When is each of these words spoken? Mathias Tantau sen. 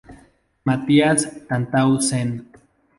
Mathias 0.69 1.27
Tantau 1.47 1.95
sen. 2.09 2.35